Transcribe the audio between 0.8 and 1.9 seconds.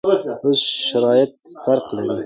شرایط فرق